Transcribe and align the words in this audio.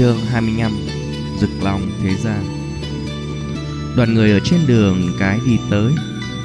Chương 0.00 0.20
25 0.30 0.72
Rực 1.40 1.50
Long 1.62 1.90
Thế 2.02 2.10
Gian 2.14 2.44
Đoàn 3.96 4.14
người 4.14 4.32
ở 4.32 4.40
trên 4.44 4.60
đường 4.66 5.12
cái 5.18 5.40
đi 5.46 5.58
tới, 5.70 5.92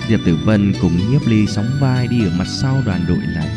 Diệp 0.09 0.19
Tử 0.25 0.37
Vân 0.45 0.73
cùng 0.81 1.11
Nhiếp 1.11 1.27
Ly 1.27 1.47
sóng 1.47 1.65
vai 1.81 2.07
đi 2.07 2.23
ở 2.23 2.31
mặt 2.37 2.47
sau 2.47 2.81
đoàn 2.85 3.05
đội 3.07 3.17
này 3.35 3.49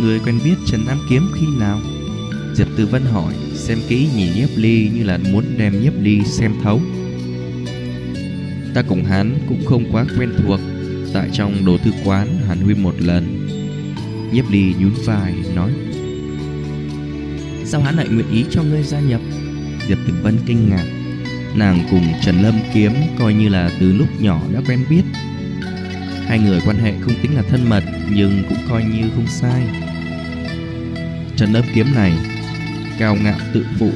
Người 0.00 0.20
quen 0.20 0.40
biết 0.44 0.54
Trần 0.66 0.86
Nam 0.86 0.98
Kiếm 1.10 1.30
khi 1.34 1.46
nào? 1.58 1.80
Diệp 2.54 2.66
Tử 2.76 2.86
Vân 2.86 3.02
hỏi, 3.02 3.34
Xem 3.54 3.78
kỹ 3.88 4.08
nhìn 4.16 4.34
Nhiếp 4.34 4.48
Ly 4.56 4.90
như 4.94 5.04
là 5.04 5.18
muốn 5.32 5.44
đem 5.58 5.82
Nhiếp 5.82 5.92
Ly 6.00 6.24
xem 6.24 6.54
thấu. 6.62 6.80
Ta 8.74 8.82
cùng 8.88 9.04
hắn 9.04 9.38
cũng 9.48 9.64
không 9.66 9.92
quá 9.92 10.04
quen 10.18 10.30
thuộc, 10.42 10.60
Tại 11.12 11.30
trong 11.32 11.64
đồ 11.64 11.78
thư 11.78 11.90
quán 12.04 12.28
hắn 12.48 12.60
huy 12.60 12.74
một 12.74 12.94
lần. 12.98 13.48
Nhiếp 14.32 14.50
Ly 14.50 14.74
nhún 14.78 14.92
vai, 15.04 15.34
nói 15.54 15.70
Sao 17.70 17.80
hắn 17.80 17.96
lại 17.96 18.08
nguyện 18.08 18.30
ý 18.30 18.44
cho 18.50 18.62
ngươi 18.62 18.82
gia 18.82 19.00
nhập? 19.00 19.20
Diệp 19.88 19.98
Tử 20.06 20.14
Vân 20.22 20.38
kinh 20.46 20.68
ngạc. 20.68 20.84
Nàng 21.54 21.86
cùng 21.90 22.12
Trần 22.24 22.42
Lâm 22.42 22.54
Kiếm 22.74 22.92
coi 23.18 23.34
như 23.34 23.48
là 23.48 23.70
từ 23.80 23.92
lúc 23.92 24.08
nhỏ 24.20 24.42
đã 24.52 24.60
quen 24.68 24.84
biết. 24.90 25.02
Hai 26.26 26.38
người 26.38 26.60
quan 26.66 26.76
hệ 26.76 26.94
không 27.00 27.14
tính 27.22 27.36
là 27.36 27.42
thân 27.42 27.68
mật, 27.68 27.84
Nhưng 28.10 28.42
cũng 28.48 28.58
coi 28.68 28.84
như 28.84 29.10
không 29.14 29.26
sai. 29.26 29.62
Trần 31.36 31.52
Lâm 31.52 31.64
Kiếm 31.74 31.86
này, 31.94 32.12
Cao 32.98 33.16
ngạo 33.16 33.38
tự 33.54 33.66
phụ, 33.78 33.90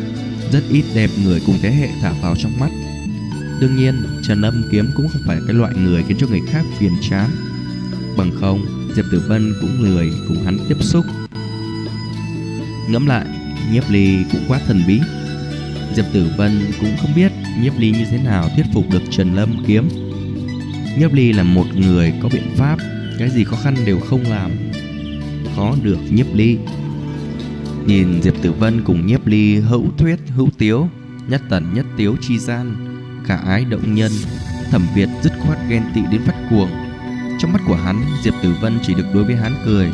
Rất 0.53 0.62
ít 0.70 0.84
đẹp 0.95 1.11
người 1.25 1.43
cùng 1.47 1.57
thế 1.62 1.70
hệ 1.70 1.89
thả 2.01 2.12
vào 2.23 2.37
trong 2.37 2.61
mắt. 2.61 2.70
Đương 3.61 3.77
nhiên, 3.77 3.95
Trần 4.23 4.41
Lâm 4.41 4.62
Kiếm 4.70 4.91
cũng 4.97 5.09
không 5.09 5.23
phải 5.27 5.39
cái 5.47 5.55
loại 5.55 5.75
người 5.75 6.05
khiến 6.09 6.17
cho 6.20 6.27
người 6.27 6.43
khác 6.51 6.62
phiền 6.79 6.93
chán. 7.11 7.31
Bằng 8.17 8.31
không, 8.41 8.67
Diệp 8.95 9.05
Tử 9.12 9.23
Vân 9.29 9.53
cũng 9.61 9.83
lười 9.83 10.12
cùng 10.29 10.45
hắn 10.45 10.59
tiếp 10.69 10.77
xúc. 10.81 11.05
Ngẫm 12.89 13.07
lại 13.07 13.27
Nhiếp 13.71 13.91
Ly 13.91 14.25
cũng 14.33 14.41
quá 14.48 14.61
thần 14.66 14.83
bí. 14.87 15.01
Diệp 15.95 16.05
Tử 16.12 16.30
Vân 16.37 16.61
cũng 16.81 16.97
không 17.00 17.11
biết 17.17 17.33
Nhiếp 17.61 17.78
Ly 17.78 17.91
như 17.91 18.05
thế 18.11 18.19
nào 18.19 18.48
thuyết 18.56 18.67
phục 18.73 18.91
được 18.91 19.03
Trần 19.11 19.34
Lâm 19.34 19.64
Kiếm. 19.67 19.89
Nhiếp 20.98 21.12
Ly 21.12 21.33
là 21.33 21.42
một 21.42 21.67
người 21.77 22.12
có 22.22 22.28
biện 22.33 22.55
pháp, 22.56 22.77
Cái 23.19 23.31
gì 23.31 23.45
khó 23.45 23.56
khăn 23.56 23.75
đều 23.87 24.00
không 24.00 24.22
làm, 24.22 24.50
Khó 25.56 25.75
được 25.83 25.98
Nhiếp 26.11 26.27
Ly. 26.34 26.59
Nhìn 27.87 28.22
Diệp 28.22 28.34
Tử 28.42 28.53
Vân 28.53 28.84
cùng 28.84 29.06
Nhiếp 29.06 29.27
Ly 29.27 29.56
hữu 29.56 29.84
thuyết, 29.98 30.19
hữu 30.37 30.48
tiếu, 30.59 30.89
Nhất 31.28 31.42
tần 31.48 31.75
nhất 31.75 31.87
tiếu 31.97 32.17
chi 32.20 32.39
gian 32.39 32.77
Cả 33.27 33.37
ái 33.37 33.65
động 33.65 33.94
nhân, 33.94 34.12
Thẩm 34.70 34.87
Việt 34.94 35.09
dứt 35.22 35.33
khoát 35.41 35.59
ghen 35.69 35.83
tị 35.94 36.00
đến 36.11 36.20
phát 36.27 36.34
cuồng. 36.50 36.69
Trong 37.39 37.53
mắt 37.53 37.61
của 37.67 37.75
hắn, 37.75 38.05
Diệp 38.25 38.34
Tử 38.42 38.55
Vân 38.61 38.78
chỉ 38.83 38.94
được 38.94 39.06
đối 39.15 39.25
với 39.25 39.37
hắn 39.37 39.55
cười. 39.65 39.91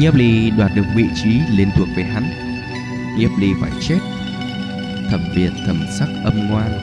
Nhiếp 0.00 0.14
Ly 0.14 0.50
đoạt 0.50 0.70
được 0.74 0.86
vị 0.94 1.04
trí 1.22 1.30
liên 1.56 1.68
thuộc 1.76 1.88
về 1.96 2.02
hắn. 2.02 2.24
Nhiếp 3.18 3.30
Ly 3.38 3.48
phải 3.60 3.70
chết. 3.80 3.98
Thẩm 5.10 5.20
Việt 5.34 5.50
thầm 5.66 5.84
sắc 5.98 6.08
âm 6.24 6.48
ngoan. 6.48 6.80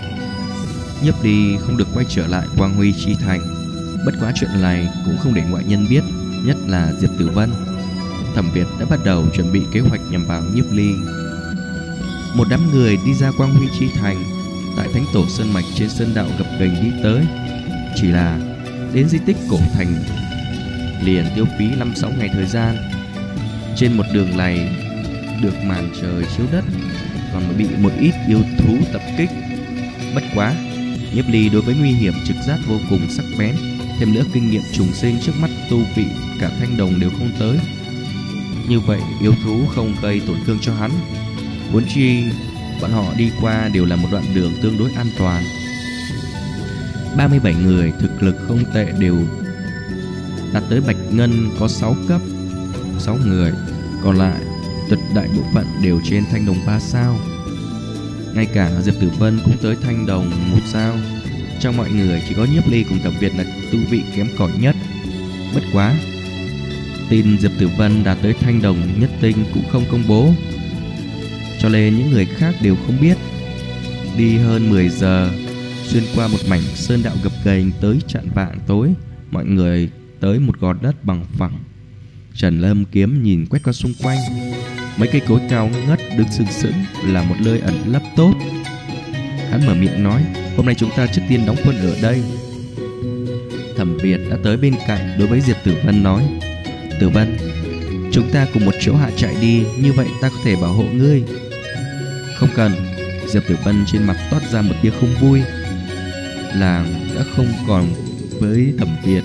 Nhiếp 1.04 1.24
Ly 1.24 1.58
không 1.58 1.78
được 1.78 1.88
quay 1.94 2.06
trở 2.10 2.28
lại 2.28 2.48
Quang 2.58 2.74
Huy 2.74 2.94
Chi 2.94 3.16
Thành. 3.20 3.42
Bất 4.06 4.12
quá 4.22 4.32
chuyện 4.36 4.62
này 4.62 4.90
cũng 5.06 5.18
không 5.18 5.34
để 5.34 5.44
ngoại 5.50 5.64
nhân 5.64 5.86
biết, 5.90 6.04
Nhất 6.46 6.58
là 6.68 6.94
Diệp 7.00 7.10
Tử 7.20 7.30
Vân. 7.34 7.50
Thẩm 8.36 8.52
Việt 8.54 8.68
đã 8.80 8.86
bắt 8.90 9.00
đầu 9.06 9.26
chuẩn 9.34 9.52
bị 9.52 9.62
kế 9.72 9.80
hoạch 9.80 10.02
nhằm 10.12 10.26
vào 10.26 10.42
Nhiếp 10.54 10.72
Ly. 10.72 10.92
Một 12.36 12.48
đám 12.50 12.72
người 12.72 12.98
đi 13.06 13.14
ra 13.14 13.32
Quang 13.38 13.54
Huy 13.54 13.68
Chi 13.80 13.90
Thành, 13.96 14.24
Tại 14.78 14.88
Thánh 14.94 15.06
Tổ 15.14 15.26
Sơn 15.30 15.54
Mạch 15.54 15.66
trên 15.76 15.90
sơn 15.90 16.12
đạo 16.16 16.28
gập 16.38 16.48
gành 16.60 16.76
đi 16.84 16.92
tới. 17.04 17.26
Chỉ 17.96 18.08
là 18.08 18.40
đến 18.94 19.10
di 19.10 19.18
tích 19.26 19.38
cổ 19.50 19.58
thành 19.74 19.94
liền 21.04 21.26
tiêu 21.36 21.46
phí 21.60 21.66
5-6 21.66 22.18
ngày 22.18 22.30
thời 22.34 22.46
gian 22.46 22.97
trên 23.78 23.98
một 23.98 24.04
đường 24.14 24.38
này 24.38 24.70
được 25.42 25.64
màn 25.64 25.90
trời 26.02 26.26
chiếu 26.38 26.46
đất 26.52 26.64
còn 27.34 27.58
bị 27.58 27.66
một 27.80 27.92
ít 28.00 28.14
yêu 28.28 28.40
thú 28.58 28.78
tập 28.94 29.02
kích. 29.18 29.30
Bất 30.16 30.24
quá 30.36 30.56
nhiếp 31.14 31.26
ly 31.30 31.50
đối 31.50 31.62
với 31.62 31.76
nguy 31.76 31.90
hiểm 31.90 32.14
trực 32.26 32.36
giác 32.48 32.58
vô 32.68 32.78
cùng 32.90 33.10
sắc 33.10 33.26
bén, 33.40 33.56
thêm 34.00 34.14
nữa 34.14 34.24
kinh 34.34 34.52
nghiệm 34.52 34.62
trùng 34.74 34.94
sinh 34.94 35.18
trước 35.22 35.32
mắt 35.42 35.50
tu 35.70 35.78
vị 35.96 36.06
cả 36.40 36.52
thanh 36.60 36.78
đồng 36.78 37.00
đều 37.00 37.10
không 37.10 37.32
tới. 37.40 37.60
Như 38.70 38.80
vậy, 38.80 39.00
yêu 39.22 39.34
thú 39.44 39.66
không 39.76 39.96
gây 40.02 40.22
tổn 40.28 40.38
thương 40.46 40.60
cho 40.62 40.74
hắn. 40.74 40.92
Muốn 41.72 41.84
chi, 41.94 42.24
bọn 42.82 42.92
họ 42.92 43.14
đi 43.18 43.32
qua 43.42 43.70
đều 43.74 43.86
là 43.86 43.96
một 43.96 44.08
đoạn 44.12 44.24
đường 44.36 44.52
tương 44.62 44.78
đối 44.78 44.92
an 44.92 45.08
toàn. 45.18 45.44
37 47.18 47.54
người 47.54 47.94
thực 48.00 48.24
lực 48.24 48.36
không 48.48 48.64
tệ 48.74 48.92
đều 49.00 49.18
đạt 50.54 50.64
tới 50.70 50.82
bạch 50.88 50.98
ngân 51.12 51.50
có 51.60 51.68
6 51.68 51.96
cấp. 52.08 52.22
6 53.00 53.18
người, 53.26 53.52
còn 54.04 54.18
lại 54.18 54.42
tuyệt 54.90 55.00
đại 55.16 55.28
bộ 55.36 55.44
phận 55.54 55.66
đều 55.84 56.02
trên 56.04 56.24
thanh 56.32 56.46
đồng 56.46 56.66
3 56.66 56.80
sao. 56.80 57.18
Ngay 58.34 58.46
cả 58.46 58.82
Diệp 58.82 58.94
Tử 59.02 59.12
Vân 59.20 59.40
cũng 59.46 59.58
tới 59.62 59.76
thanh 59.82 60.06
đồng 60.06 60.30
một 60.52 60.60
sao. 60.66 60.96
Trong 61.60 61.78
mọi 61.78 61.90
người 61.92 62.24
chỉ 62.28 62.36
có 62.36 62.46
nhiếp 62.54 62.68
ly 62.68 62.86
cùng 62.90 63.00
thẩm 63.04 63.14
Việt 63.20 63.32
là 63.38 63.44
tu 63.72 63.80
vị 63.90 64.04
kém 64.16 64.28
cỏi 64.38 64.52
nhất. 64.60 64.76
Bất 65.56 65.62
quá, 65.74 65.96
tin 67.10 67.40
Diệp 67.40 67.52
Tử 67.60 67.70
Vân 67.78 68.04
đạt 68.04 68.18
tới 68.22 68.34
thanh 68.34 68.62
đồng 68.62 69.00
nhất 69.00 69.10
tinh 69.22 69.38
cũng 69.54 69.64
không 69.72 69.84
công 69.92 70.04
bố. 70.08 70.30
Cho 71.60 71.70
nên 71.70 71.98
những 71.98 72.12
người 72.12 72.26
khác 72.26 72.56
đều 72.62 72.76
không 72.86 72.98
biết. 73.02 73.18
Đi 74.18 74.38
hơn 74.38 74.70
10 74.70 74.90
giờ, 74.90 75.32
xuyên 75.84 76.04
qua 76.16 76.28
một 76.28 76.38
mảnh 76.50 76.62
sơn 76.62 77.02
đạo 77.04 77.16
gập 77.24 77.32
ghềnh 77.46 77.72
tới 77.82 78.00
trạng 78.08 78.30
vạng 78.36 78.60
tối, 78.68 78.94
mọi 79.32 79.46
người 79.46 79.90
tới 80.20 80.40
một 80.40 80.60
gò 80.60 80.74
đất 80.74 81.04
bằng 81.04 81.26
phẳng. 81.38 81.58
Trần 82.38 82.62
Lâm 82.62 82.86
kiếm 82.86 83.24
nhìn 83.24 83.46
quét 83.46 83.60
qua 83.64 83.74
xung 83.74 83.94
quanh. 84.04 84.18
Mấy 84.98 85.10
cây 85.12 85.22
cối 85.28 85.40
cao 85.50 85.70
ngất 85.88 86.00
đứng 86.18 86.28
sừng 86.32 86.48
sững 86.52 86.74
Là 87.04 87.24
một 87.24 87.36
nơi 87.46 87.60
ẩn 87.60 87.76
lấp 87.86 88.02
tốt. 88.16 88.34
Hắn 89.52 89.62
mở 89.66 89.74
miệng 89.74 90.04
nói, 90.04 90.24
Hôm 90.58 90.66
nay 90.66 90.76
chúng 90.76 90.90
ta 90.98 91.08
trước 91.08 91.22
tiên 91.30 91.46
đóng 91.46 91.56
quân 91.66 91.76
ở 91.80 91.96
đây. 92.02 92.22
Thẩm 93.78 93.98
Việt 93.98 94.20
đã 94.30 94.38
tới 94.44 94.58
bên 94.58 94.76
cạnh 94.88 95.16
Đối 95.20 95.28
với 95.28 95.42
Diệp 95.42 95.58
Tử 95.64 95.76
Vân 95.86 96.04
nói, 96.04 96.24
Tử 97.00 97.10
Vân, 97.10 97.38
Chúng 98.12 98.32
ta 98.34 98.48
cùng 98.54 98.66
một 98.66 98.76
chỗ 98.80 98.96
hạ 98.96 99.10
chạy 99.18 99.36
đi, 99.42 99.64
Như 99.80 99.94
vậy 99.94 100.08
ta 100.22 100.30
có 100.30 100.38
thể 100.44 100.56
bảo 100.56 100.74
hộ 100.74 100.84
ngươi. 100.94 101.24
Không 102.38 102.50
cần. 102.56 102.72
Diệp 103.28 103.44
Tử 103.48 103.56
Vân 103.64 103.84
trên 103.88 104.04
mặt 104.04 104.18
toát 104.32 104.42
ra 104.52 104.62
một 104.62 104.76
tia 104.82 104.92
không 105.00 105.16
vui. 105.22 105.42
Làng 106.56 107.10
đã 107.16 107.24
không 107.36 107.48
còn 107.68 107.86
với 108.40 108.74
Thẩm 108.78 108.90
Việt 109.06 109.24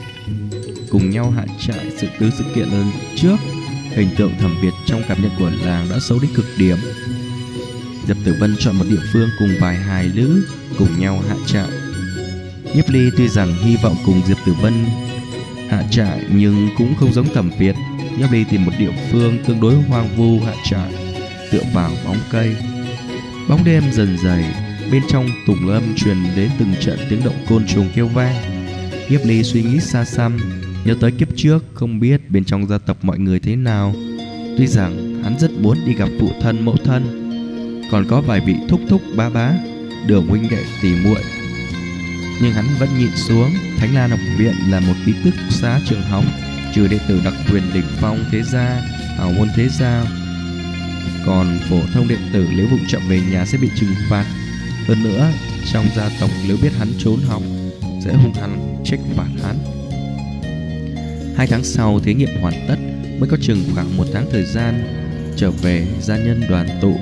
cùng 0.92 1.10
nhau 1.10 1.30
hạ 1.30 1.44
trại 1.60 1.90
sự 1.96 2.06
tứ 2.18 2.30
sự 2.38 2.44
kiện 2.54 2.68
lần 2.68 2.90
trước. 3.16 3.36
Hình 3.90 4.08
tượng 4.16 4.32
thẩm 4.40 4.56
việt 4.62 4.72
trong 4.86 5.02
cảm 5.08 5.22
nhận 5.22 5.30
của 5.38 5.50
làng 5.64 5.88
đã 5.90 5.96
xấu 6.00 6.18
đến 6.18 6.30
cực 6.34 6.46
điểm. 6.58 6.76
Diệp 8.08 8.16
tử 8.24 8.36
vân 8.40 8.56
chọn 8.58 8.76
một 8.76 8.84
địa 8.90 9.00
phương 9.12 9.28
cùng 9.38 9.48
vài 9.60 9.76
hài 9.76 10.10
nữ 10.14 10.46
cùng 10.78 11.00
nhau 11.00 11.22
hạ 11.28 11.34
trại. 11.46 11.68
Nhiếp 12.74 12.88
ly 12.88 13.10
tuy 13.16 13.28
rằng 13.28 13.54
hy 13.54 13.76
vọng 13.76 13.96
cùng 14.06 14.22
diệp 14.26 14.36
tử 14.46 14.54
vân 14.62 14.84
hạ 15.68 15.84
trại 15.90 16.24
nhưng 16.30 16.68
cũng 16.78 16.94
không 16.94 17.12
giống 17.12 17.34
thẩm 17.34 17.50
việt. 17.58 17.74
Nhiếp 18.18 18.32
ly 18.32 18.44
tìm 18.50 18.64
một 18.64 18.72
địa 18.78 18.92
phương 19.10 19.38
tương 19.46 19.60
đối 19.60 19.74
hoang 19.74 20.16
vu 20.16 20.40
hạ 20.40 20.54
trại, 20.70 20.92
tựa 21.52 21.62
vào 21.74 21.90
bóng 22.04 22.18
cây. 22.30 22.56
Bóng 23.48 23.64
đêm 23.64 23.82
dần 23.92 24.18
dày, 24.24 24.54
bên 24.92 25.02
trong 25.08 25.28
tùng 25.46 25.68
lâm 25.68 25.94
truyền 25.96 26.16
đến 26.36 26.50
từng 26.58 26.74
trận 26.80 26.98
tiếng 27.10 27.24
động 27.24 27.44
côn 27.48 27.66
trùng 27.66 27.88
kêu 27.94 28.06
vang. 28.06 28.34
Nhiếp 29.08 29.20
ly 29.24 29.42
suy 29.42 29.62
nghĩ 29.62 29.80
xa 29.80 30.04
xăm 30.04 30.38
Nhớ 30.84 30.94
tới 31.00 31.10
kiếp 31.10 31.28
trước, 31.36 31.64
Không 31.74 32.00
biết 32.00 32.30
bên 32.30 32.44
trong 32.44 32.66
gia 32.66 32.78
tộc 32.78 33.04
mọi 33.04 33.18
người 33.18 33.40
thế 33.40 33.56
nào. 33.56 33.94
Tuy 34.58 34.66
rằng 34.66 35.22
hắn 35.24 35.38
rất 35.38 35.50
muốn 35.60 35.78
đi 35.86 35.94
gặp 35.94 36.08
phụ 36.20 36.30
thân 36.40 36.64
mẫu 36.64 36.76
thân, 36.84 37.02
Còn 37.90 38.06
có 38.08 38.20
vài 38.20 38.40
vị 38.40 38.56
thúc 38.68 38.80
thúc 38.88 39.02
ba 39.16 39.30
bá 39.30 39.52
Đường 40.06 40.26
huynh 40.26 40.48
đệ 40.50 40.64
tỉ 40.82 40.88
muội. 41.04 41.22
Nhưng 42.42 42.52
hắn 42.52 42.64
vẫn 42.78 42.88
nhịn 42.98 43.16
xuống, 43.16 43.50
Thánh 43.78 43.94
La 43.94 44.06
Học 44.06 44.18
Viện 44.38 44.54
là 44.68 44.80
một 44.80 44.94
ký 45.06 45.14
túc 45.24 45.34
xá 45.50 45.80
trường 45.88 46.02
học, 46.02 46.24
Trừ 46.74 46.88
đệ 46.88 46.98
tử 47.08 47.20
đặc 47.24 47.34
quyền 47.50 47.62
đỉnh 47.74 47.86
phong 48.00 48.24
thế 48.30 48.42
gia 48.42 48.82
Hảo 49.18 49.32
môn 49.38 49.48
thế 49.56 49.68
gia. 49.68 50.04
Còn 51.26 51.58
phổ 51.68 51.80
thông 51.94 52.08
đệ 52.08 52.16
tử 52.32 52.48
nếu 52.56 52.66
vụng 52.66 52.86
chậm 52.88 53.02
về 53.08 53.20
nhà 53.32 53.46
sẽ 53.46 53.58
bị 53.58 53.68
trừng 53.76 53.94
phạt. 54.08 54.26
Hơn 54.86 55.02
nữa, 55.02 55.28
Trong 55.72 55.86
gia 55.96 56.08
tộc 56.20 56.30
nếu 56.48 56.56
biết 56.62 56.72
hắn 56.78 56.88
trốn 56.98 57.20
học, 57.28 57.42
Sẽ 58.04 58.12
hung 58.12 58.34
hăng 58.34 58.82
trách 58.84 59.00
phạt 59.16 59.28
hắn. 59.42 59.81
Hai 61.36 61.46
tháng 61.46 61.64
sau 61.64 62.00
thí 62.00 62.14
nghiệm 62.14 62.40
hoàn 62.40 62.54
tất 62.68 62.76
mới 63.18 63.28
có 63.28 63.36
chừng 63.40 63.64
khoảng 63.74 63.96
một 63.96 64.04
tháng 64.12 64.26
thời 64.30 64.44
gian 64.44 64.84
trở 65.36 65.50
về 65.50 65.86
gia 66.00 66.16
nhân 66.16 66.42
đoàn 66.48 66.66
tụ. 66.82 66.96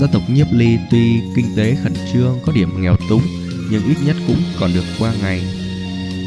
Gia 0.00 0.06
tộc 0.12 0.22
Nhiếp 0.30 0.46
Ly 0.52 0.78
tuy 0.90 1.20
kinh 1.36 1.46
tế 1.56 1.76
khẩn 1.82 1.92
trương 2.12 2.38
có 2.46 2.52
điểm 2.52 2.82
nghèo 2.82 2.96
túng 3.08 3.22
nhưng 3.70 3.82
ít 3.88 3.96
nhất 4.06 4.16
cũng 4.26 4.36
còn 4.60 4.70
được 4.74 4.84
qua 4.98 5.12
ngày. 5.22 5.42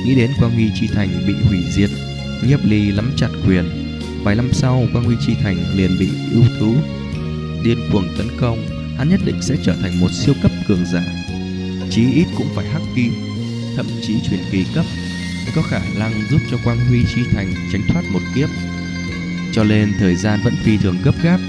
Nghĩ 0.05 0.15
đến 0.15 0.31
Quang 0.39 0.51
Huy 0.51 0.69
Chi 0.79 0.87
Thành 0.93 1.09
bị 1.27 1.33
hủy 1.49 1.59
diệt, 1.71 1.89
Nhiếp 2.47 2.59
Ly 2.65 2.91
lắm 2.91 3.13
chặt 3.17 3.29
quyền. 3.47 3.65
Vài 4.23 4.35
năm 4.35 4.49
sau, 4.53 4.83
Quang 4.93 5.05
Huy 5.05 5.15
Chi 5.27 5.33
Thành 5.43 5.57
liền 5.75 5.91
bị 5.99 6.09
ưu 6.31 6.43
thú 6.59 6.73
điên 7.63 7.77
cuồng 7.93 8.07
tấn 8.17 8.27
công, 8.39 8.65
hắn 8.97 9.09
nhất 9.09 9.19
định 9.25 9.41
sẽ 9.41 9.55
trở 9.63 9.75
thành 9.81 9.99
một 9.99 10.11
siêu 10.11 10.35
cấp 10.41 10.51
cường 10.67 10.85
giả. 10.93 11.03
Chí 11.89 12.13
ít 12.13 12.25
cũng 12.37 12.47
phải 12.55 12.65
hắc 12.65 12.81
kim, 12.95 13.13
thậm 13.75 13.85
chí 14.01 14.13
truyền 14.29 14.39
kỳ 14.51 14.65
cấp 14.75 14.85
có 15.55 15.61
khả 15.61 15.79
năng 15.99 16.11
giúp 16.29 16.41
cho 16.51 16.57
Quang 16.63 16.85
Huy 16.87 17.03
Chi 17.15 17.21
Thành 17.31 17.53
tránh 17.71 17.81
thoát 17.87 18.01
một 18.11 18.21
kiếp. 18.35 18.49
Cho 19.51 19.63
nên 19.63 19.93
thời 19.99 20.15
gian 20.15 20.39
vẫn 20.43 20.53
phi 20.63 20.77
thường 20.77 20.97
gấp 21.03 21.13
gáp, 21.23 21.39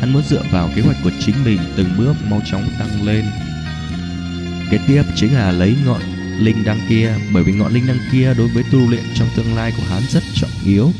Hắn 0.00 0.12
muốn 0.12 0.22
dựa 0.22 0.42
vào 0.50 0.70
kế 0.76 0.82
hoạch 0.82 0.96
của 1.04 1.10
chính 1.20 1.34
mình 1.44 1.58
từng 1.76 1.88
bước 1.98 2.14
mau 2.30 2.40
chóng 2.50 2.68
tăng 2.78 3.06
lên. 3.06 3.24
Kế 4.70 4.78
tiếp 4.86 5.02
chính 5.14 5.34
là 5.34 5.52
lấy 5.52 5.76
ngọn 5.86 6.00
linh 6.38 6.64
đăng 6.64 6.80
kia, 6.88 7.14
bởi 7.32 7.42
vì 7.42 7.52
ngọn 7.52 7.72
linh 7.72 7.86
đăng 7.86 7.98
kia 8.12 8.34
đối 8.38 8.48
với 8.48 8.64
tu 8.72 8.90
luyện 8.90 9.02
trong 9.14 9.28
tương 9.36 9.54
lai 9.54 9.72
của 9.76 9.82
hắn 9.88 10.02
rất 10.08 10.22
trọng 10.34 10.50
yếu. 10.64 10.92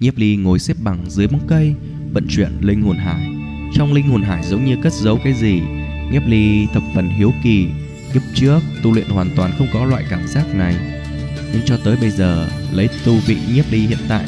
Nhiếp 0.00 0.16
Ly 0.16 0.36
ngồi 0.36 0.58
xếp 0.58 0.76
bằng 0.80 1.10
dưới 1.10 1.26
bóng 1.26 1.46
cây, 1.48 1.74
vận 2.12 2.26
chuyển 2.28 2.58
linh 2.60 2.82
hồn 2.82 2.96
hải. 2.96 3.32
Trong 3.74 3.92
linh 3.92 4.08
hồn 4.08 4.22
hải 4.22 4.44
giống 4.44 4.64
như 4.64 4.76
cất 4.82 4.92
giấu 4.92 5.20
cái 5.24 5.32
gì, 5.32 5.60
Nhiếp 6.12 6.26
Ly 6.26 6.66
thập 6.74 6.82
phần 6.94 7.08
hiếu 7.08 7.32
kỳ, 7.42 7.66
kiếp 8.12 8.22
trước 8.34 8.60
tu 8.82 8.92
luyện 8.92 9.08
hoàn 9.08 9.36
toàn 9.36 9.52
không 9.58 9.68
có 9.72 9.84
loại 9.84 10.04
cảm 10.10 10.28
giác 10.28 10.54
này. 10.54 10.76
Nhưng 11.52 11.62
cho 11.64 11.76
tới 11.84 11.96
bây 11.96 12.10
giờ, 12.10 12.48
lấy 12.72 12.88
tu 13.04 13.14
vị 13.26 13.38
Nhiếp 13.54 13.72
Ly 13.72 13.78
hiện 13.78 13.98
tại 14.08 14.26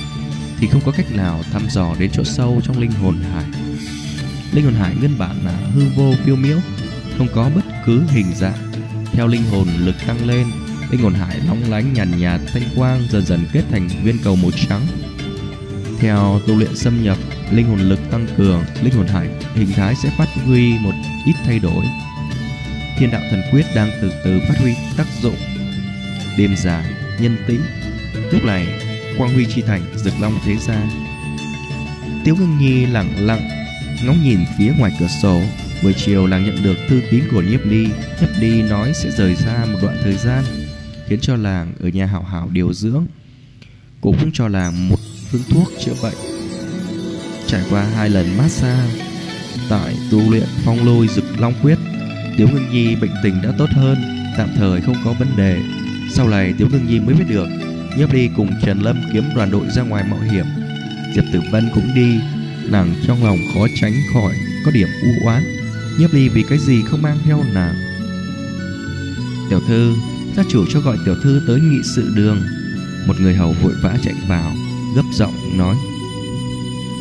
thì 0.59 0.67
không 0.67 0.81
có 0.87 0.93
cách 0.93 1.13
nào 1.13 1.43
thăm 1.53 1.63
dò 1.71 1.95
đến 1.99 2.11
chỗ 2.13 2.25
sâu 2.25 2.61
trong 2.65 2.79
linh 2.79 2.91
hồn 2.91 3.19
hải. 3.33 3.45
Linh 4.53 4.65
hồn 4.65 4.75
hải 4.75 4.95
nguyên 4.95 5.19
bản 5.19 5.37
là 5.45 5.53
hư 5.53 5.83
vô 5.97 6.15
phiêu 6.25 6.37
miễu, 6.37 6.59
không 7.19 7.29
có 7.35 7.51
bất 7.55 7.65
cứ 7.87 8.03
hình 8.09 8.35
dạng. 8.35 8.73
Theo 9.13 9.27
linh 9.27 9.43
hồn 9.51 9.69
lực 9.79 9.95
tăng 10.07 10.27
lên, 10.27 10.47
linh 10.91 11.03
hồn 11.03 11.15
hải 11.15 11.41
long 11.47 11.71
lánh 11.71 11.93
nhàn 11.93 12.11
nhạt, 12.11 12.41
nhạt 12.41 12.53
thanh 12.53 12.63
quang 12.77 13.03
dần 13.11 13.27
dần 13.27 13.41
kết 13.53 13.63
thành 13.71 13.89
viên 14.05 14.19
cầu 14.25 14.37
màu 14.37 14.51
trắng. 14.69 14.87
Theo 15.99 16.41
tu 16.47 16.57
luyện 16.57 16.77
xâm 16.77 17.03
nhập, 17.03 17.19
linh 17.51 17.67
hồn 17.67 17.81
lực 17.81 18.11
tăng 18.11 18.27
cường, 18.37 18.65
linh 18.83 18.95
hồn 18.95 19.07
hải 19.07 19.29
hình 19.55 19.73
thái 19.73 19.95
sẽ 20.03 20.11
phát 20.19 20.29
huy 20.45 20.79
một 20.79 20.93
ít 21.27 21.35
thay 21.45 21.59
đổi. 21.59 21.85
Thiên 22.99 23.11
đạo 23.11 23.23
thần 23.31 23.43
quyết 23.51 23.67
đang 23.75 23.91
từ 24.03 24.13
từ 24.25 24.41
phát 24.49 24.59
huy 24.59 24.75
tác 24.97 25.07
dụng. 25.23 25.37
Đêm 26.39 26.57
dài, 26.57 26.85
nhân 27.21 27.37
tĩnh. 27.47 27.61
Lúc 28.33 28.45
này, 28.45 28.67
Quang 29.19 29.35
Huy 29.35 29.47
chi 29.55 29.63
thành 29.63 29.83
rực 29.97 30.15
long 30.21 30.39
thế 30.45 30.57
ra. 30.57 30.83
Tiếu 32.25 32.37
Ngưng 32.37 32.59
Nhi 32.59 32.87
lặng 32.87 33.27
lặng 33.27 33.49
ngóng 34.05 34.23
nhìn 34.23 34.39
phía 34.59 34.73
ngoài 34.79 34.93
cửa 35.01 35.09
sổ. 35.23 35.41
Buổi 35.83 35.93
chiều 35.93 36.27
nàng 36.27 36.45
nhận 36.45 36.63
được 36.63 36.77
thư 36.89 37.03
tín 37.11 37.25
của 37.31 37.43
Nhiếp 37.43 37.67
Ly, 37.67 37.87
Nhiếp 38.21 38.31
Ly 38.39 38.63
nói 38.63 38.93
sẽ 38.95 39.11
rời 39.11 39.37
xa 39.37 39.65
một 39.65 39.79
đoạn 39.83 39.97
thời 40.03 40.17
gian, 40.17 40.45
khiến 41.07 41.19
cho 41.23 41.37
làng 41.37 41.73
ở 41.81 41.89
nhà 41.89 42.07
hảo 42.07 42.23
hảo 42.23 42.49
điều 42.53 42.73
dưỡng. 42.73 43.07
Cũng 44.01 44.31
cho 44.33 44.49
làng 44.49 44.89
một 44.89 44.99
phương 45.31 45.43
thuốc 45.51 45.69
chữa 45.85 45.95
bệnh. 46.03 46.15
Trải 47.47 47.63
qua 47.71 47.85
hai 47.85 48.11
lần 48.11 48.37
massage 48.39 49.05
tại 49.69 49.95
tu 50.11 50.31
luyện 50.31 50.47
phong 50.65 50.87
lôi 50.87 51.09
rực 51.09 51.25
long 51.41 51.55
quyết, 51.63 51.79
Tiếu 52.37 52.49
Ngưng 52.53 52.71
Nhi 52.71 52.97
bệnh 52.97 53.11
tình 53.23 53.43
đã 53.43 53.53
tốt 53.59 53.71
hơn, 53.71 53.99
tạm 54.37 54.49
thời 54.57 54.81
không 54.81 54.97
có 55.05 55.13
vấn 55.13 55.29
đề. 55.37 55.63
Sau 56.11 56.29
này 56.29 56.55
Tiếu 56.59 56.69
Ngưng 56.73 56.87
Nhi 56.87 57.01
mới 57.01 57.15
biết 57.15 57.25
được 57.29 57.49
Nhiếp 57.97 58.13
Ly 58.13 58.31
cùng 58.37 58.51
Trần 58.63 58.83
Lâm 58.83 58.97
kiếm 59.13 59.25
đoàn 59.35 59.51
đội 59.51 59.67
ra 59.71 59.83
ngoài 59.83 60.05
mạo 60.11 60.21
hiểm. 60.21 60.45
Diệp 61.15 61.25
Tử 61.33 61.41
Vân 61.53 61.69
cũng 61.75 61.95
đi 61.95 62.21
Nàng 62.71 62.95
trong 63.07 63.25
lòng 63.25 63.39
khó 63.55 63.67
tránh 63.81 63.93
khỏi 64.13 64.35
Có 64.65 64.71
điểm 64.71 64.89
u 65.03 65.27
oán. 65.27 65.43
Nhiếp 65.99 66.13
Ly 66.13 66.29
vì 66.29 66.43
cái 66.49 66.59
gì 66.59 66.83
không 66.83 67.03
mang 67.03 67.19
theo 67.25 67.45
nàng? 67.55 67.75
Tiểu 69.51 69.61
thư 69.69 69.95
Gia 70.37 70.43
chủ 70.49 70.65
cho 70.73 70.81
gọi 70.81 70.97
tiểu 71.05 71.15
thư 71.23 71.43
tới 71.47 71.61
nghị 71.61 71.83
sự 71.83 72.13
đường. 72.15 72.43
Một 73.07 73.21
người 73.21 73.35
hầu 73.35 73.53
vội 73.53 73.73
vã 73.83 73.97
chạy 74.03 74.15
vào 74.29 74.53
Gấp 74.97 75.05
giọng 75.13 75.59
nói. 75.59 75.77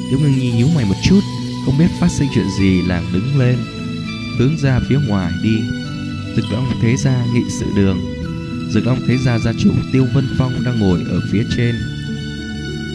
Tiếu 0.09 0.19
ngưng 0.19 0.39
nhi 0.39 0.51
nhíu 0.51 0.67
mày 0.75 0.85
một 0.85 0.95
chút 1.03 1.19
Không 1.65 1.77
biết 1.77 1.87
phát 1.99 2.11
sinh 2.11 2.29
chuyện 2.33 2.45
gì 2.59 2.81
Nàng 2.87 3.03
đứng 3.13 3.39
lên. 3.39 3.72
Hướng 4.39 4.57
ra 4.57 4.79
phía 4.89 4.99
ngoài 5.07 5.33
đi 5.43 5.61
Dực 6.35 6.45
long 6.51 6.71
thế 6.81 6.95
gia 6.97 7.25
nghị 7.33 7.43
sự 7.59 7.65
đường 7.75 8.13
Dực 8.73 8.85
Long 8.85 8.99
thế 9.07 9.17
gia 9.17 9.39
gia 9.39 9.53
chủ 9.53 9.71
Tiêu 9.91 10.07
Vân 10.13 10.27
Phong 10.37 10.63
đang 10.65 10.79
ngồi 10.79 10.99
ở 11.09 11.21
phía 11.31 11.43
trên. 11.57 11.75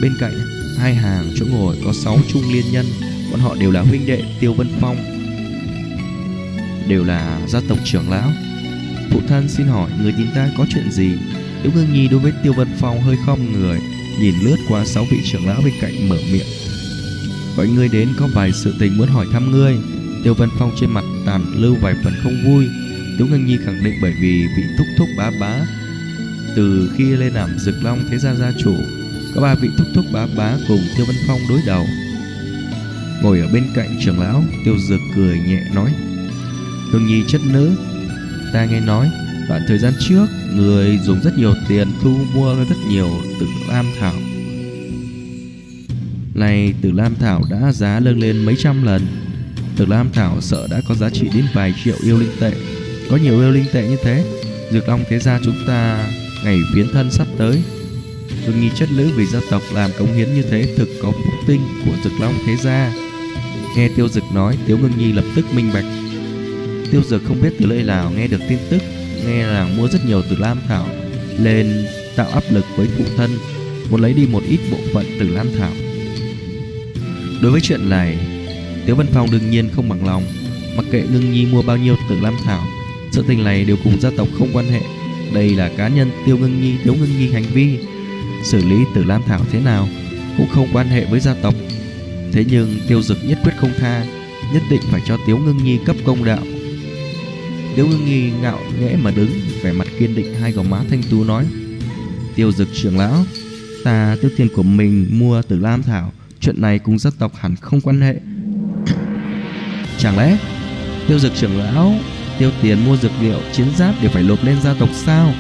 Bên 0.03 0.13
cạnh 0.21 0.33
hai 0.79 0.95
hàng 0.95 1.31
chỗ 1.37 1.47
ngồi 1.51 1.77
có 1.85 1.93
sáu 1.93 2.19
trung 2.29 2.43
liên 2.53 2.65
nhân, 2.73 2.87
bọn 3.31 3.41
họ 3.41 3.55
đều 3.55 3.71
là 3.71 3.81
huynh 3.81 4.07
đệ 4.07 4.23
Tiêu 4.41 4.55
Vân 4.55 4.69
Phong, 4.81 4.97
đều 6.89 7.05
là 7.05 7.41
gia 7.49 7.61
tộc 7.69 7.79
trưởng 7.85 8.11
lão. 8.11 8.31
Phụ 9.11 9.21
thân 9.29 9.49
xin 9.49 9.67
hỏi 9.67 9.91
người 10.03 10.13
nhìn 10.13 10.27
ta 10.35 10.51
có 10.59 10.67
chuyện 10.69 10.91
gì? 10.93 11.11
Tiểu 11.63 11.73
Ngưng 11.75 11.93
Nhi 11.93 12.09
đối 12.09 12.21
với 12.21 12.33
Tiêu 12.43 12.53
Vân 12.53 12.69
Phong 12.79 13.03
hơi 13.03 13.17
không 13.27 13.53
người, 13.53 13.79
nhìn 14.21 14.35
lướt 14.43 14.57
qua 14.69 14.85
sáu 14.85 15.07
vị 15.11 15.19
trưởng 15.25 15.47
lão 15.47 15.61
bên 15.65 15.75
cạnh 15.81 16.09
mở 16.09 16.17
miệng. 16.33 16.47
Vậy 17.57 17.69
ngươi 17.69 17.89
đến 17.89 18.09
có 18.19 18.29
vài 18.35 18.53
sự 18.53 18.75
tình 18.79 18.99
muốn 18.99 19.09
hỏi 19.09 19.27
thăm 19.33 19.51
ngươi. 19.51 19.77
Tiêu 20.25 20.35
Vân 20.35 20.49
Phong 20.59 20.71
trên 20.81 20.91
mặt 20.91 21.05
tàn 21.27 21.45
lưu 21.57 21.77
vài 21.81 21.95
phần 22.05 22.13
không 22.23 22.37
vui, 22.47 22.69
Tiếu 23.19 23.27
Ngân 23.27 23.47
Nhi 23.47 23.59
khẳng 23.65 23.85
định 23.85 23.95
bởi 24.03 24.15
vì 24.21 24.47
vị 24.57 24.63
thúc 24.79 24.87
thúc 24.99 25.09
bá 25.19 25.31
bá. 25.41 25.57
Từ 26.57 26.91
khi 26.97 27.05
lên 27.05 27.33
làm 27.33 27.59
rực 27.59 27.75
Long 27.83 28.05
Thế 28.11 28.19
Gia 28.19 28.35
Gia 28.35 28.53
Chủ 28.59 28.75
Có 29.35 29.41
ba 29.41 29.55
vị 29.55 29.69
thúc 29.79 29.87
thúc 29.95 30.05
bá 30.13 30.27
bá 30.37 30.57
cùng 30.69 30.81
Tiêu 30.97 31.07
Văn 31.07 31.17
Phong 31.27 31.41
đối 31.49 31.61
đầu. 31.67 31.87
Ngồi 33.23 33.41
ở 33.41 33.49
bên 33.53 33.65
cạnh 33.75 33.99
trưởng 34.01 34.21
lão 34.21 34.45
Tiêu 34.65 34.79
Dược 34.79 35.01
cười 35.17 35.39
nhẹ 35.39 35.63
nói 35.75 35.95
Hương 36.91 37.07
Nhi 37.07 37.23
chất 37.29 37.41
nữ 37.53 37.75
Ta 38.53 38.65
nghe 38.65 38.81
nói 38.81 39.11
Đoạn 39.49 39.63
thời 39.69 39.79
gian 39.79 39.93
trước 40.09 40.27
Người 40.55 40.99
dùng 40.99 41.21
rất 41.21 41.39
nhiều 41.39 41.55
tiền 41.69 41.89
thu 42.03 42.17
mua 42.35 42.55
rất 42.55 42.77
nhiều 42.89 43.11
tử 43.41 43.47
lam 43.69 43.87
thảo. 44.01 44.15
Này 46.35 46.75
tử 46.83 46.93
lam 46.93 47.15
thảo 47.15 47.43
đã 47.51 47.73
giá 47.73 48.01
lên 48.01 48.19
lên 48.19 48.45
mấy 48.45 48.57
trăm 48.59 48.83
lần. 48.83 49.07
Tử 49.79 49.87
lam 49.87 50.11
thảo 50.13 50.41
sợ 50.41 50.67
đã 50.71 50.81
có 50.89 50.95
giá 50.95 51.11
trị 51.11 51.29
đến 51.35 51.45
vài 51.55 51.75
triệu 51.85 51.95
yêu 52.05 52.19
linh 52.19 52.33
tệ. 52.41 52.53
Có 53.11 53.17
nhiều 53.17 53.41
yêu 53.41 53.51
linh 53.51 53.65
tệ 53.73 53.89
như 53.89 53.97
thế, 54.03 54.25
Dược 54.71 54.89
Long 54.89 55.05
thế 55.09 55.19
gia 55.19 55.41
chúng 55.45 55.65
ta 55.67 56.09
Ngày 56.45 56.59
phiến 56.75 56.89
thân 56.93 57.11
sắp 57.11 57.27
tới. 57.39 57.63
Hương 58.47 58.61
nghi 58.61 58.71
chất 58.75 58.89
lữ 58.93 59.11
vì 59.17 59.27
gia 59.27 59.41
tộc 59.51 59.63
làm 59.75 59.91
cống 59.99 60.13
hiến 60.13 60.35
như 60.35 60.43
thế 60.43 60.75
Thực 60.77 60.89
có 61.03 61.11
phúc 61.11 61.35
tinh 61.47 61.61
của 61.85 61.93
Dược 62.05 62.21
Long 62.21 62.35
thế 62.47 62.57
gia. 62.57 62.93
Nghe 63.77 63.89
Tiêu 63.97 64.09
Dực 64.09 64.25
nói, 64.35 64.59
Tiếu 64.67 64.79
Ngưng 64.79 64.99
Nhi 64.99 65.13
lập 65.13 65.25
tức 65.37 65.45
minh 65.55 65.71
bạch. 65.75 65.85
Tiêu 66.91 67.03
Dực 67.09 67.23
không 67.29 67.43
biết 67.43 67.51
từ 67.59 67.67
nơi 67.67 67.83
nào 67.83 68.11
nghe 68.11 68.27
được 68.27 68.41
tin 68.49 68.59
tức, 68.71 68.83
Nghe 69.27 69.47
là 69.47 69.69
mua 69.77 69.89
rất 69.89 70.07
nhiều 70.07 70.23
từ 70.31 70.37
Lam 70.37 70.59
Thảo, 70.69 70.89
Lên 71.39 71.87
tạo 72.17 72.29
áp 72.29 72.43
lực 72.51 72.65
với 72.77 72.89
phụ 72.99 73.05
thân, 73.17 73.31
Muốn 73.91 74.01
lấy 74.01 74.13
đi 74.13 74.27
một 74.27 74.43
ít 74.49 74.61
bộ 74.71 74.79
phận 74.93 75.05
từ 75.21 75.29
Lam 75.29 75.49
Thảo. 75.59 75.73
Đối 77.43 77.53
với 77.53 77.61
chuyện 77.61 77.91
này 77.91 78.38
Tiếu 78.89 78.97
Văn 78.97 79.07
Phong 79.13 79.31
đương 79.31 79.51
nhiên 79.51 79.69
không 79.75 79.89
bằng 79.89 80.07
lòng. 80.07 80.23
Mặc 80.77 80.87
kệ 80.91 81.03
Ngưng 81.13 81.33
Nhi 81.33 81.47
mua 81.47 81.63
bao 81.63 81.77
nhiêu 81.77 81.97
tử 82.09 82.21
Lam 82.21 82.35
Thảo, 82.45 82.67
sự 83.13 83.25
tình 83.29 83.45
này 83.45 83.65
đều 83.65 83.77
cùng 83.85 84.01
gia 84.01 84.11
tộc 84.17 84.29
không 84.39 84.49
quan 84.53 84.67
hệ. 84.69 84.81
Đây 85.35 85.51
là 85.51 85.71
cá 85.77 85.89
nhân 85.89 86.11
Tiêu 86.27 86.39
ngưng 86.39 86.61
Nhi, 86.61 86.77
Tiếu 86.85 86.95
ngưng 86.95 87.19
Nhi 87.19 87.33
hành 87.33 87.45
vi. 87.55 87.79
Xử 88.45 88.65
lý 88.65 88.77
Tử 88.95 89.05
Lam 89.05 89.23
Thảo 89.23 89.41
thế 89.51 89.61
nào 89.61 89.89
Cũng 90.37 90.49
không 90.49 90.69
quan 90.73 90.87
hệ 90.87 91.05
với 91.05 91.21
gia 91.21 91.35
tộc. 91.35 91.55
Thế 92.33 92.45
nhưng 92.51 92.79
Tiêu 92.89 93.03
Dực 93.03 93.19
nhất 93.25 93.39
quyết 93.45 93.53
không 93.57 93.71
tha, 93.79 94.05
Nhất 94.55 94.63
định 94.71 94.81
phải 94.91 95.01
cho 95.07 95.19
Tiếu 95.27 95.39
ngưng 95.39 95.65
Nhi 95.65 95.79
cấp 95.85 95.97
công 96.05 96.25
đạo. 96.25 96.43
Tiếu 97.77 97.87
ngưng 97.87 98.05
Nhi 98.05 98.31
ngạo 98.43 98.59
nghễ 98.81 98.97
mà 98.97 99.11
đứng, 99.11 99.31
Vẻ 99.63 99.73
mặt 99.73 99.89
kiên 99.99 100.15
định 100.15 100.35
hai 100.35 100.53
gò 100.53 100.63
má 100.63 100.81
thanh 100.91 101.03
tú 101.11 101.25
nói, 101.25 101.47
Tiêu 102.35 102.53
Dực 102.53 102.69
trưởng 102.75 102.99
lão, 102.99 103.25
Ta 103.85 104.17
tiêu 104.21 104.31
tiền 104.37 104.49
của 104.55 104.63
mình 104.63 105.07
mua 105.11 105.43
Tử 105.43 105.59
Lam 105.59 105.83
Thảo, 105.83 106.13
Chuyện 106.41 106.61
này 106.61 106.79
cùng 106.79 106.99
gia 106.99 107.11
tộc 107.19 107.33
hẳn 107.35 107.57
không 107.57 107.81
quan 107.81 108.01
hệ. 108.01 108.15
Chẳng 110.09 110.19
lẽ? 110.19 110.37
Tiêu 111.09 111.19
Dực 111.19 111.33
trưởng 111.35 111.59
lão 111.59 111.95
tiêu 112.39 112.51
tiền 112.63 112.85
mua 112.85 112.97
dược 112.97 113.11
liệu 113.21 113.41
chiến 113.53 113.67
giáp 113.77 113.95
để 114.03 114.09
phải 114.09 114.23
lột 114.23 114.45
lên 114.45 114.57
gia 114.63 114.75
tộc 114.75 114.89
sao? 114.93 115.35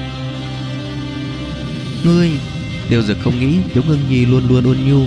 Ngươi 2.05 2.31
tiêu 2.89 3.03
dược 3.03 3.17
không 3.21 3.41
nghĩ 3.41 3.59
tiếu 3.75 3.83
ngưng 3.89 4.01
nhi 4.11 4.27
luôn 4.27 4.49
luôn 4.49 4.65
ôn 4.65 4.77
nhu 4.87 5.07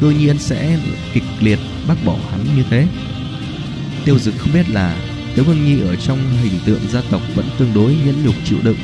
cư 0.00 0.10
nhiên 0.10 0.38
sẽ 0.38 0.78
kịch 1.12 1.22
liệt 1.40 1.58
bác 1.88 1.94
bỏ 2.04 2.16
hắn 2.30 2.40
như 2.56 2.62
thế. 2.70 2.86
Tiêu 4.04 4.18
dực 4.18 4.34
không 4.38 4.52
biết 4.54 4.70
là 4.70 4.96
tiếu 5.34 5.44
ngưng 5.44 5.64
nhi 5.64 5.80
ở 5.80 5.96
trong 5.96 6.18
hình 6.42 6.60
tượng 6.66 6.80
gia 6.90 7.00
tộc 7.10 7.22
vẫn 7.34 7.46
tương 7.58 7.74
đối 7.74 7.96
nhẫn 8.06 8.24
nhục 8.24 8.34
chịu 8.44 8.58
đựng. 8.62 8.78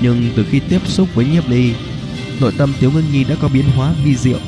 Nhưng 0.00 0.30
từ 0.36 0.44
khi 0.50 0.60
tiếp 0.60 0.80
xúc 0.86 1.08
với 1.14 1.24
nhiếp 1.24 1.48
ly 1.48 1.74
nội 2.40 2.52
tâm 2.58 2.72
tiếu 2.80 2.90
ngưng 2.90 3.12
nhi 3.12 3.24
đã 3.24 3.34
có 3.40 3.48
biến 3.48 3.64
hóa 3.76 3.94
vi 4.04 4.16
diệu. 4.16 4.38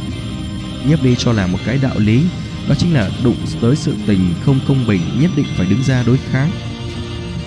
Nhiếp 0.88 1.04
ly 1.04 1.14
cho 1.18 1.32
là 1.32 1.46
một 1.46 1.58
cái 1.66 1.78
đạo 1.82 1.98
lý 1.98 2.22
đó 2.68 2.74
chính 2.78 2.94
là 2.94 3.10
đụng 3.24 3.36
tới 3.60 3.76
sự 3.76 3.94
tình 4.06 4.34
không 4.44 4.60
công 4.68 4.86
bình 4.86 5.00
nhất 5.20 5.30
định 5.36 5.46
phải 5.56 5.66
đứng 5.66 5.82
ra 5.82 6.02
đối 6.06 6.18
kháng. 6.18 6.50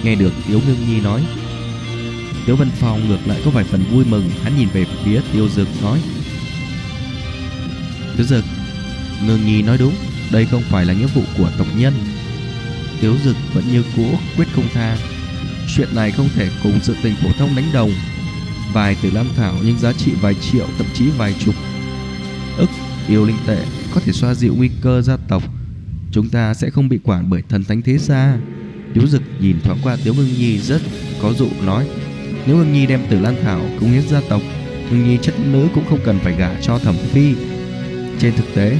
Nghe 0.03 0.15
được 0.15 0.33
Tiếu 0.47 0.61
Ngưng 0.67 0.87
Nhi 0.87 1.01
nói, 1.01 1.23
Tiếu 2.45 2.55
văn 2.55 2.69
Phong 2.79 3.09
ngược 3.09 3.27
lại 3.27 3.41
có 3.45 3.51
vài 3.51 3.63
phần 3.63 3.83
vui 3.91 4.05
mừng, 4.05 4.29
Hắn 4.43 4.57
nhìn 4.57 4.69
về 4.73 4.85
phía 5.03 5.21
Tiêu 5.33 5.49
Dực 5.49 5.67
nói 5.81 5.99
Tiếu 8.17 8.25
Dực, 8.25 8.45
Ngưng 9.25 9.45
Nhi 9.45 9.61
nói 9.61 9.77
đúng, 9.77 9.93
Đây 10.31 10.45
không 10.45 10.63
phải 10.69 10.85
là 10.85 10.93
nghĩa 10.93 11.07
vụ 11.15 11.21
của 11.37 11.51
tộc 11.57 11.67
nhân. 11.77 11.93
Tiếu 13.01 13.15
Dực 13.23 13.35
vẫn 13.53 13.63
như 13.71 13.83
cũ 13.95 14.17
quyết 14.37 14.47
không 14.55 14.67
tha. 14.73 14.97
Chuyện 15.75 15.87
này 15.95 16.11
không 16.11 16.29
thể 16.35 16.49
cùng 16.63 16.79
sự 16.81 16.95
tình 17.03 17.15
phổ 17.15 17.29
thông 17.37 17.55
đánh 17.55 17.69
đồng. 17.73 17.91
Vài 18.73 18.97
từ 19.01 19.11
lam 19.11 19.27
thảo 19.37 19.55
nhưng 19.63 19.79
giá 19.79 19.93
trị 19.93 20.11
vài 20.21 20.33
triệu, 20.33 20.67
Thậm 20.77 20.87
chí 20.93 21.09
vài 21.17 21.35
chục 21.39 21.55
ức 22.57 22.69
yêu 23.07 23.25
linh 23.25 23.37
tệ 23.47 23.65
có 23.95 24.01
thể 24.05 24.11
xoa 24.11 24.33
dịu 24.33 24.55
nguy 24.57 24.69
cơ 24.81 25.01
gia 25.01 25.17
tộc. 25.17 25.43
Chúng 26.11 26.29
ta 26.29 26.53
sẽ 26.53 26.69
không 26.69 26.89
bị 26.89 26.99
quản 27.03 27.29
bởi 27.29 27.41
thần 27.49 27.63
thánh 27.63 27.81
thế 27.81 27.97
gia. 27.97 28.37
Tiếu 28.93 29.07
Dực 29.07 29.21
nhìn 29.39 29.55
thoáng 29.63 29.79
qua 29.83 29.97
Tiếu 30.03 30.13
Ngưng 30.13 30.33
Nhi 30.37 30.57
rất 30.57 30.81
có 31.21 31.33
dụ, 31.33 31.47
nói 31.65 31.87
Nếu 32.47 32.57
Ngưng 32.57 32.73
Nhi 32.73 32.85
đem 32.85 32.99
Tử 33.09 33.19
Lan 33.19 33.35
Thảo 33.43 33.61
cống 33.79 33.91
hiến 33.91 34.07
gia 34.07 34.21
tộc, 34.29 34.41
Ngưng 34.91 35.07
Nhi 35.07 35.17
chất 35.21 35.35
nữ 35.51 35.67
cũng 35.75 35.83
không 35.89 35.99
cần 36.05 36.19
phải 36.19 36.35
gả 36.35 36.61
cho 36.61 36.79
thẩm 36.79 36.95
phi. 36.95 37.35
Trên 38.19 38.33
thực 38.35 38.55
tế, 38.55 38.77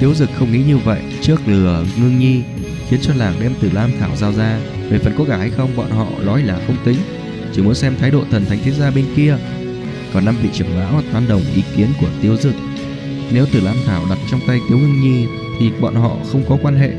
Tiếu 0.00 0.14
Dực 0.14 0.30
không 0.38 0.52
nghĩ 0.52 0.62
như 0.64 0.78
vậy 0.78 1.00
Trước 1.22 1.48
lừa 1.48 1.84
ngưng 1.96 2.18
nhi, 2.18 2.42
Khiến 2.88 3.00
cho 3.02 3.14
làng 3.14 3.34
đem 3.40 3.54
Tử 3.60 3.70
Lam 3.72 3.90
Thảo 4.00 4.16
giao 4.16 4.32
ra. 4.32 4.60
Về 4.90 4.98
phần 4.98 5.14
có 5.18 5.24
gả 5.24 5.36
hay 5.36 5.50
không, 5.50 5.76
bọn 5.76 5.90
họ 5.90 6.06
nói 6.24 6.42
là 6.42 6.60
không 6.66 6.76
tính, 6.84 6.96
Chỉ 7.52 7.62
muốn 7.62 7.74
xem 7.74 7.94
thái 8.00 8.10
độ 8.10 8.24
thần 8.30 8.44
thánh 8.44 8.58
thế 8.64 8.72
gia 8.72 8.90
bên 8.90 9.04
kia. 9.16 9.38
Còn 10.14 10.24
năm 10.24 10.36
vị 10.42 10.48
trưởng 10.52 10.78
lão 10.78 11.02
tán 11.12 11.28
đồng 11.28 11.42
ý 11.54 11.62
kiến 11.76 11.88
của 12.00 12.08
Tiếu 12.22 12.36
Dực. 12.36 12.54
Nếu 13.32 13.46
Tử 13.52 13.60
Lam 13.60 13.76
Thảo 13.86 14.04
đặt 14.10 14.18
trong 14.30 14.40
tay 14.46 14.60
Tiếu 14.68 14.78
Ngưng 14.78 15.00
Nhi 15.00 15.26
Thì 15.58 15.70
bọn 15.80 15.94
họ 15.94 16.16
không 16.32 16.44
có 16.48 16.58
quan 16.62 16.76
hệ. 16.76 16.90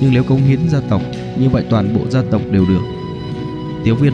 Nhưng 0.00 0.12
nếu 0.12 0.24
cống 0.24 0.42
hiến 0.42 0.58
gia 0.68 0.80
tộc, 0.80 1.02
Như 1.38 1.48
vậy 1.48 1.64
toàn 1.70 1.94
bộ 1.94 2.10
gia 2.10 2.22
tộc 2.30 2.42
đều 2.50 2.66
được. 2.66 2.82
Tiếu 3.84 3.94
Viên 3.94 4.12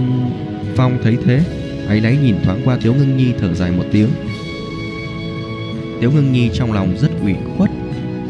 Phong 0.76 0.98
thấy 1.02 1.16
thế 1.24 1.40
ấy 1.88 2.00
náy 2.00 2.16
nhìn 2.16 2.36
thoáng 2.44 2.60
qua 2.64 2.78
Tiếu 2.82 2.94
Ngưng 2.94 3.16
Nhi 3.16 3.32
thở 3.38 3.54
dài 3.54 3.70
một 3.70 3.84
tiếng. 3.92 4.08
Tiếu 6.00 6.10
Ngưng 6.12 6.32
Nhi 6.32 6.50
trong 6.54 6.72
lòng 6.72 6.96
rất 7.00 7.10
ủy 7.22 7.34
khuất, 7.56 7.70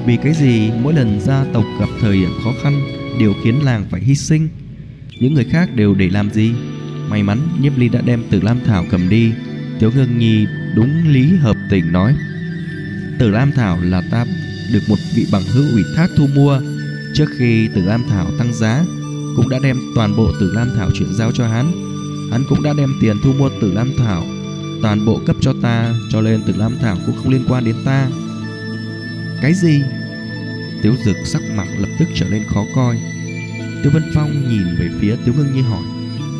Vì 0.06 0.16
cái 0.16 0.34
gì 0.34 0.70
mỗi 0.82 0.94
lần 0.94 1.20
gia 1.20 1.44
tộc 1.52 1.64
gặp 1.80 1.88
thời 2.00 2.16
điểm 2.16 2.30
khó 2.44 2.52
khăn 2.62 2.80
Đều 3.20 3.32
khiến 3.44 3.64
làng 3.64 3.84
phải 3.90 4.00
hy 4.00 4.14
sinh. 4.14 4.48
Những 5.20 5.34
người 5.34 5.44
khác 5.44 5.74
đều 5.74 5.94
để 5.94 6.08
làm 6.10 6.30
gì? 6.30 6.52
May 7.08 7.22
mắn 7.22 7.38
Nhiếp 7.60 7.78
Ly 7.78 7.88
đã 7.88 8.00
đem 8.00 8.24
Tử 8.30 8.40
Lam 8.40 8.60
Thảo 8.66 8.84
cầm 8.90 9.08
đi. 9.08 9.32
Tiếu 9.78 9.90
Ngưng 9.96 10.18
Nhi 10.18 10.46
đúng 10.76 11.08
lý 11.08 11.36
hợp 11.36 11.56
tình 11.70 11.92
nói. 11.92 12.14
Tử 13.18 13.30
Lam 13.30 13.52
Thảo 13.52 13.78
là 13.82 14.02
ta 14.10 14.26
được 14.72 14.80
một 14.88 14.98
vị 15.14 15.26
bằng 15.32 15.42
hữu 15.42 15.64
ủy 15.72 15.84
thác 15.96 16.10
thu 16.16 16.26
mua. 16.34 16.60
Trước 17.14 17.26
khi 17.38 17.68
Tử 17.74 17.82
Lam 17.82 18.04
Thảo 18.08 18.30
tăng 18.38 18.52
giá, 18.52 18.84
Cũng 19.36 19.48
đã 19.48 19.58
đem 19.62 19.80
toàn 19.94 20.16
bộ 20.16 20.32
Tử 20.40 20.52
Lam 20.52 20.70
Thảo 20.76 20.90
chuyển 20.94 21.14
giao 21.14 21.32
cho 21.32 21.46
hắn. 21.48 21.72
Hắn 22.30 22.44
cũng 22.48 22.62
đã 22.62 22.72
đem 22.72 22.94
tiền 23.00 23.16
thu 23.22 23.32
mua 23.32 23.50
Tử 23.60 23.72
Lam 23.72 23.92
Thảo, 23.98 24.26
Toàn 24.82 25.04
bộ 25.04 25.20
cấp 25.26 25.36
cho 25.40 25.54
ta, 25.62 25.94
Cho 26.10 26.20
nên 26.20 26.42
Tử 26.42 26.52
Lam 26.56 26.78
Thảo 26.78 26.96
cũng 27.06 27.16
không 27.16 27.32
liên 27.32 27.44
quan 27.48 27.64
đến 27.64 27.76
ta. 27.84 28.08
Cái 29.42 29.54
gì? 29.54 29.82
Tiếu 30.82 30.94
Dực 31.04 31.16
sắc 31.24 31.42
mặt 31.56 31.66
lập 31.78 31.88
tức 31.98 32.08
trở 32.14 32.26
nên 32.30 32.42
khó 32.48 32.64
coi. 32.74 32.96
Tiêu 33.82 33.92
Vân 33.92 34.02
Phong 34.14 34.48
nhìn 34.48 34.76
về 34.78 34.88
phía 35.00 35.16
Tiếu 35.24 35.34
Ngưng 35.38 35.54
Nhi 35.54 35.60
hỏi, 35.60 35.82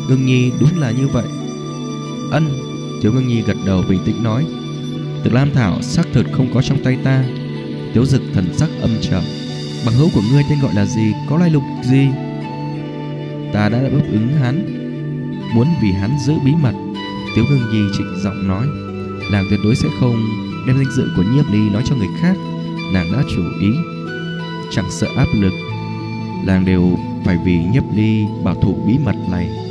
Ngưng 0.09 0.25
Nhi, 0.25 0.51
đúng 0.59 0.79
là 0.79 0.91
như 0.91 1.07
vậy. 1.07 1.25
Ân. 2.31 2.63
Tiếu 3.01 3.13
Ngưng 3.13 3.27
Nhi 3.27 3.41
gật 3.41 3.57
đầu 3.65 3.83
bình 3.89 3.99
tĩnh 4.05 4.23
nói 4.23 4.45
Tử 5.27 5.33
Lam 5.33 5.51
Thảo 5.51 5.81
xác 5.81 6.03
thực 6.13 6.25
không 6.31 6.53
có 6.53 6.61
trong 6.61 6.83
tay 6.83 6.97
ta. 7.03 7.23
Tiếu 7.93 8.05
Dực 8.05 8.21
thần 8.33 8.45
sắc 8.53 8.69
âm 8.81 8.89
trầm. 9.01 9.23
Bằng 9.85 9.95
hữu 9.95 10.09
của 10.13 10.21
ngươi 10.31 10.43
tên 10.49 10.59
gọi 10.59 10.73
là 10.75 10.85
gì? 10.85 11.13
Có 11.29 11.37
lai 11.37 11.49
lục 11.49 11.63
gì? 11.83 12.07
Ta 13.53 13.69
đã 13.69 13.81
đáp 13.81 13.89
ứng 14.11 14.27
hắn. 14.41 14.65
Muốn 15.55 15.67
vì 15.81 15.91
hắn 15.91 16.11
giữ 16.25 16.33
bí 16.45 16.51
mật. 16.61 16.73
Tiếu 17.35 17.45
Ngưng 17.49 17.69
Nhi 17.71 17.81
trịnh 17.97 18.19
giọng 18.23 18.47
nói. 18.47 18.67
Nàng 19.31 19.45
tuyệt 19.49 19.59
đối 19.63 19.75
sẽ 19.75 19.89
không 19.99 20.15
đem 20.67 20.77
danh 20.77 20.91
dự 20.95 21.07
của 21.17 21.23
nhiếp 21.23 21.45
ly 21.51 21.69
nói 21.69 21.83
cho 21.85 21.95
người 21.95 22.09
khác. 22.21 22.35
Nàng 22.93 23.11
đã 23.13 23.23
chủ 23.35 23.41
ý. 23.61 23.69
Chẳng 24.71 24.91
sợ 24.91 25.07
áp 25.17 25.27
lực, 25.33 25.53
Nàng 26.45 26.65
đều 26.65 26.97
phải 27.25 27.37
vì 27.45 27.63
nhiếp 27.63 27.83
ly 27.95 28.25
bảo 28.43 28.55
thủ 28.55 28.77
bí 28.87 28.97
mật 28.97 29.15
này. 29.31 29.66